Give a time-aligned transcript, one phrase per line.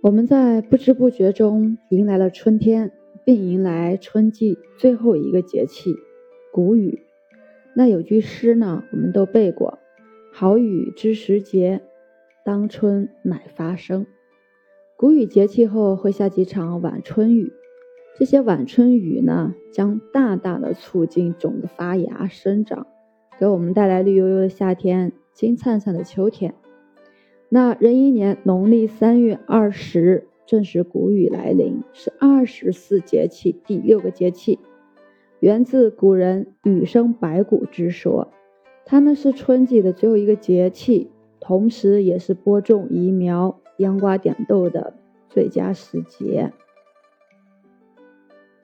[0.00, 2.92] 我们在不知不觉中迎来了春天，
[3.24, 5.92] 并迎来春季最后一个节气——
[6.54, 7.02] 谷雨。
[7.74, 9.80] 那有句诗呢，我们都背过
[10.32, 11.80] ：“好雨知时节，
[12.44, 14.06] 当春乃发生。”
[14.96, 17.52] 谷雨节气后会下几场晚春雨，
[18.16, 22.86] 这些晚春雨呢，将大大的促进种子发芽生长，
[23.40, 26.54] 给我们带来绿油油的夏天，金灿灿的秋天。
[27.50, 34.58] 那壬寅年农历三月二十，正是谷雨来临，是二十四节气第六个节气，
[35.40, 38.28] 源自古人“雨生百谷”之说。
[38.84, 44.94] 它呢是春季的最后一个节气，同时也是播种移苗、秧瓜点豆的
[45.30, 46.52] 最佳时节。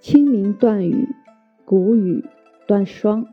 [0.00, 1.08] 清明断雨，
[1.64, 2.24] 谷雨
[2.66, 3.26] 断霜。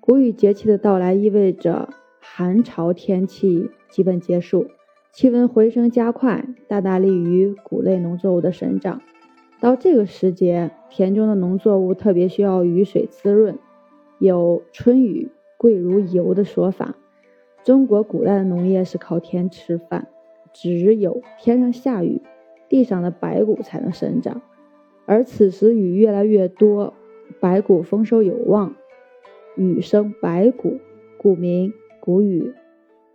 [0.00, 1.88] 谷雨节气的到来，意味着
[2.20, 3.70] 寒潮天气。
[3.94, 4.66] 基本结束，
[5.12, 9.00] 气温回升加快，大大利于谷类农作物的生长。
[9.60, 13.56] 到这个时节，田中的农作物特别需要雨水滋润，
[14.18, 16.96] 有“春雨贵如油”的说法。
[17.62, 20.08] 中国古代的农业是靠天吃饭，
[20.52, 22.20] 只有天上下雨，
[22.68, 24.42] 地上的白谷才能生长。
[25.06, 26.94] 而此时雨越来越多，
[27.38, 28.74] 白谷丰收有望，
[29.54, 30.80] 雨生白谷，
[31.16, 32.54] 故名谷雨。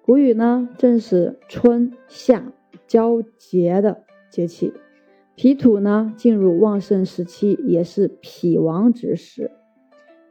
[0.09, 2.51] 谷雨呢，正是春夏
[2.87, 4.73] 交接的节气，
[5.35, 9.51] 脾土呢进入旺盛时期，也是脾王之时。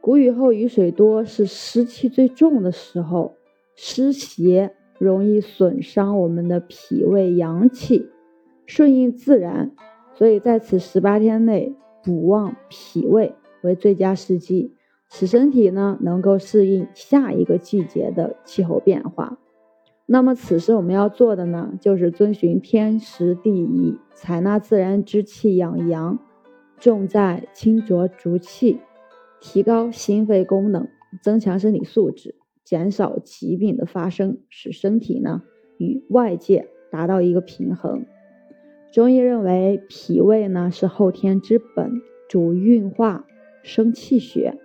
[0.01, 3.35] 谷雨后雨水多，是湿气最重的时候，
[3.73, 8.09] 湿邪容易损伤我们的脾胃阳气，
[8.65, 9.71] 顺应自然，
[10.13, 14.73] 所以在此十八天内补旺脾胃为最佳时机，
[15.09, 19.39] 使身体呢能够适应下一个季节的气候变化。
[20.11, 26.17] 那么此时我们要做的呢，就是遵循天时地宜，采纳自然之气养阳，
[26.79, 28.79] 重在清浊逐气，
[29.39, 30.87] 提高心肺功能，
[31.21, 32.33] 增强身体素质，
[32.63, 35.43] 减少疾病的发生，使身体呢
[35.77, 38.07] 与外界达到一个平衡。
[38.91, 43.27] 中医认为，脾胃呢是后天之本，主运化
[43.61, 44.57] 生气血，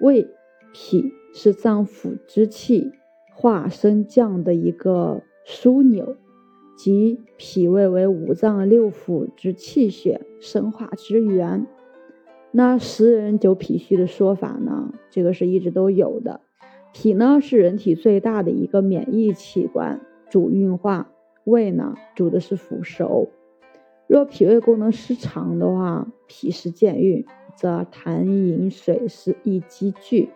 [0.00, 0.26] 胃
[0.72, 2.90] 脾是脏腑之气。
[3.34, 6.16] 化升降的一个枢纽，
[6.76, 11.66] 即脾胃为五脏六腑之气血生化之源。
[12.52, 14.94] 那十人九脾虚的说法呢？
[15.10, 16.40] 这个是一直都有的。
[16.92, 20.00] 脾呢是人体最大的一个免疫器官，
[20.30, 21.08] 主运化；
[21.42, 23.28] 胃呢主的是腐熟。
[24.06, 30.28] 若脾胃功能失常的话，脾湿健运，则痰饮水湿易积聚。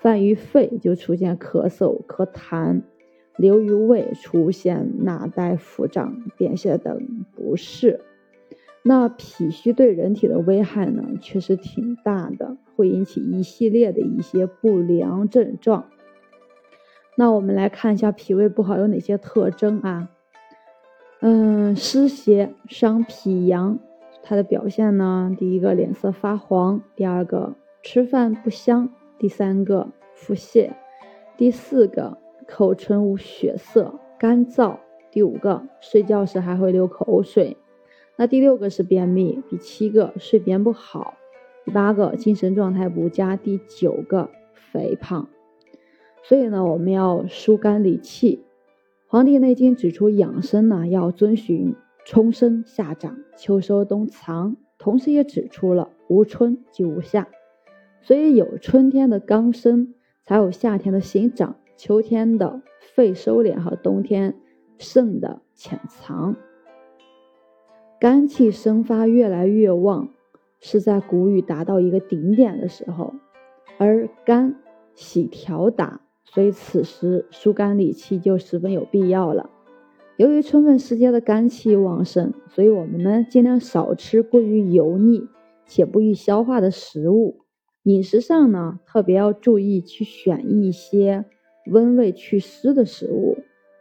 [0.00, 2.80] 犯于肺就出现咳嗽、咳痰；
[3.36, 8.00] 流于胃出现纳呆腹胀、便泻等不适。
[8.82, 15.90] 那脾虚对人体的危害呢，确实挺大的，会引起一系列的一些不良症状。
[17.14, 20.08] 那我们来看一下脾胃不好有哪些特征啊？
[21.20, 23.78] 嗯，湿邪伤脾阳，
[24.22, 28.88] 它的表现呢，第一个脸色发黄，第二个吃饭不香。
[29.20, 30.70] 第三个腹泻，
[31.36, 32.16] 第四个
[32.48, 34.78] 口唇无血色、干燥，
[35.10, 37.58] 第五个睡觉时还会流口水，
[38.16, 41.18] 那第六个是便秘，第七个睡眠不好，
[41.66, 45.28] 第八个精神状态不佳，第九个肥胖。
[46.22, 48.42] 所以呢，我们要疏肝理气。
[49.12, 51.76] 《黄帝内经》指出，养生呢要遵循
[52.06, 57.28] 春生夏长、秋收冬藏，同时也指出了无春即无夏。
[58.02, 59.94] 所以有春天的刚生，
[60.24, 62.62] 才有夏天的新长，秋天的
[62.94, 64.34] 肺收敛和冬天
[64.78, 66.36] 肾的潜藏。
[68.00, 70.08] 肝气生发越来越旺，
[70.58, 73.12] 是在谷雨达到一个顶点的时候，
[73.78, 74.56] 而肝
[74.94, 79.50] 喜调达，所以此时疏肝理气就十分有必要了。
[80.16, 85.28] 由于春分时节的肝气旺盛，所以我们呢尽量少吃过于油腻
[85.66, 87.40] 且不易消化的食物。
[87.90, 91.24] 饮食上呢，特别要注意去选一些
[91.66, 93.38] 温胃祛湿的食物，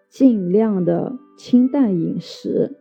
[0.09, 2.75] 尽量的清淡饮食，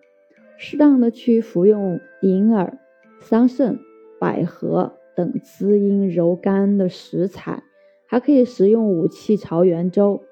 [0.57, 2.79] 适当的去服用银耳、
[3.21, 3.79] 桑葚、
[4.19, 7.63] 百合等滋阴柔肝的食材，
[8.07, 10.23] 还可以食用五气朝元粥。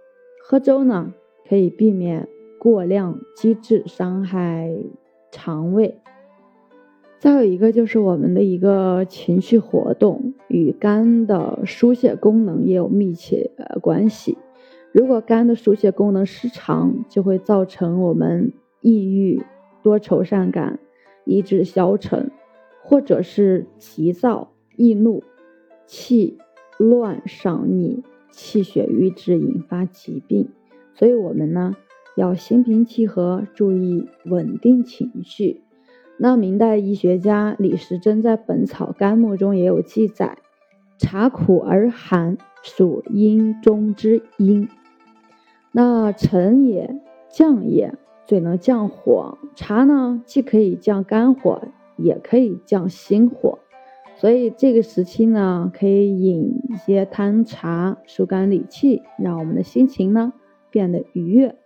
[0.42, 1.12] 喝粥呢，
[1.46, 2.26] 可以避免
[2.58, 4.74] 过量积滞，伤害
[5.30, 6.00] 肠胃。
[7.26, 13.50] 再有一个就是我们的一个情绪活动与肝的疏泄功能也有密切
[13.82, 14.38] 关系。
[14.92, 19.42] 如果肝的疏泄功能失常，就会造成我们抑郁、
[19.82, 20.78] 多愁善感、
[21.24, 22.30] 意志消沉，
[22.80, 25.24] 或者是急躁易怒、
[25.84, 26.38] 气
[26.78, 30.48] 乱上逆、气血瘀滞，引发疾病。
[30.94, 31.74] 所以，我们呢
[32.16, 35.62] 要心平气和，注意稳定情绪。
[36.18, 40.38] 那明代医学家李时珍在《本草纲目》中也有记载：
[40.98, 44.68] 茶苦而寒，属阴中之阴。
[45.72, 49.36] 那沉也，降也，最能降火。
[49.54, 51.60] 茶呢，既可以降肝火，
[51.96, 53.58] 也可以降心火。
[54.14, 60.32] 所以这个时期呢，可以饮一些汤茶，疏肝理气，让我们的心情呢
[60.70, 61.56] 变得愉悦。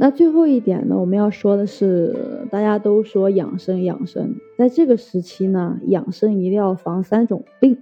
[0.00, 7.78] 那最后一点呢，我们要说的是，大家都说养生养生，在这个时期呢，养生一定要防三种病。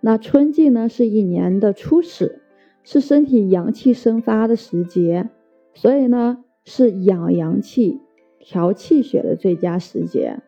[0.00, 2.40] 那春季呢，是一年的初始，
[2.82, 5.28] 是身体阳气生发的时节，
[5.74, 8.00] 所以呢，是养阳气、
[8.38, 10.40] 调气血的最佳时节。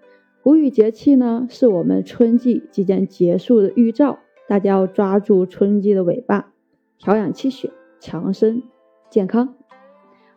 [0.43, 6.55] 谷雨节气呢，是我们春季即将结束的预兆，大家要抓住春季的尾巴，
[6.97, 7.71] 调养气血，
[8.01, 8.63] 强身
[9.11, 9.55] 健康。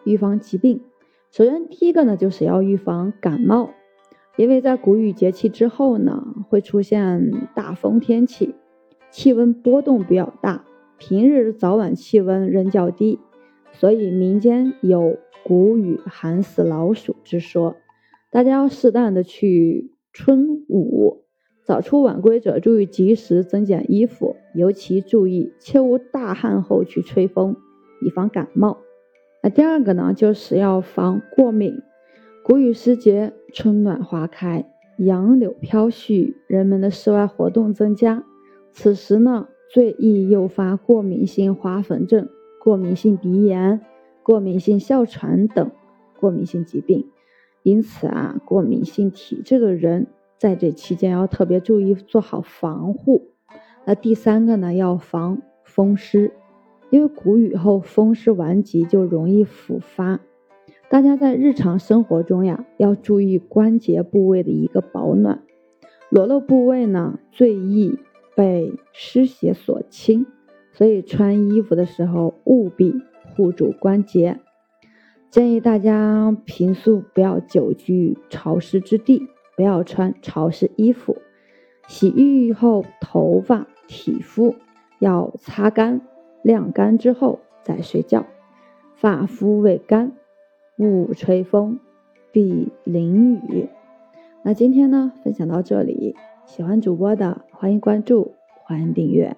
[0.04, 0.82] 预防疾病，
[1.32, 3.70] 首先第一个呢，就是要预防感冒，
[4.38, 8.56] 因为在谷雨节气之后呢，会出现大风天气，
[9.10, 10.66] 气温波动比较大，
[10.98, 13.20] 平日早晚气温仍较低，
[13.74, 17.76] 所以民间有“谷雨寒死老鼠”之说，
[18.32, 21.24] 大家要适当的去春捂，
[21.64, 27.56] 早出晚归者注意及时增减衣服，尤其注意切勿大汗后去吹风，
[28.02, 28.78] 以防感冒。
[29.44, 31.82] 那第二个呢，就是要防过敏。
[32.44, 34.66] 谷雨时节，春暖花开，
[34.98, 38.24] 杨柳飘絮，人们的室外活动增加，
[38.72, 42.30] 此时呢，最易诱发过敏性花粉症、
[42.64, 43.82] 过敏性鼻炎、
[44.24, 45.72] 过敏性哮喘等
[46.20, 47.08] 过敏性疾病。
[47.64, 50.08] 因此啊，过敏性体质的人
[50.38, 53.30] 在这期间要特别注意做好防护。
[53.86, 56.32] 那第三个呢，要防风湿。
[56.92, 60.20] 因为谷雨后风湿顽疾就容易复发，
[60.90, 65.42] 大家在日常生活中呀要注意关节部位的一个保暖，
[66.10, 67.98] 裸露部位呢最易
[68.36, 70.28] 被湿邪所侵，
[70.74, 72.94] 所以穿衣服的时候务必
[73.34, 74.40] 护住关节。
[75.30, 81.16] 建议大家平素不要久居潮湿之地，不要穿潮湿衣服。
[81.88, 84.56] 洗浴后头发、体肤
[85.00, 86.02] 要擦干。
[86.42, 88.26] 晾干之后再睡觉，
[88.96, 90.12] 发肤未干，
[90.78, 91.80] 勿吹风，
[92.32, 93.70] 必淋雨。
[94.44, 96.16] 那今天呢，分享到这里，
[96.46, 98.34] 喜欢主播的欢迎关注，
[98.64, 99.36] 欢迎订阅。